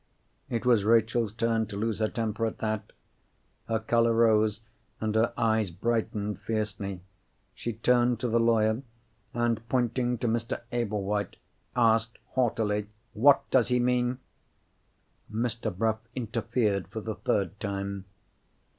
It 0.49 0.65
was 0.65 0.83
Rachel's 0.83 1.31
turn 1.31 1.67
to 1.67 1.75
lose 1.77 1.99
her 1.99 2.07
temper 2.09 2.47
at 2.47 2.57
that. 2.57 2.91
Her 3.67 3.77
colour 3.79 4.15
rose, 4.15 4.61
and 4.99 5.13
her 5.13 5.31
eyes 5.37 5.69
brightened 5.69 6.39
fiercely. 6.39 7.01
She 7.53 7.73
turned 7.73 8.19
to 8.21 8.27
the 8.27 8.39
lawyer, 8.39 8.81
and, 9.31 9.69
pointing 9.69 10.17
to 10.17 10.27
Mr. 10.27 10.61
Ablewhite, 10.71 11.35
asked 11.75 12.17
haughtily, 12.29 12.87
"What 13.13 13.47
does 13.51 13.67
he 13.67 13.79
mean?" 13.79 14.17
Mr. 15.31 15.69
Bruff 15.71 15.99
interfered 16.15 16.87
for 16.87 17.01
the 17.01 17.13
third 17.13 17.59
time. 17.59 18.05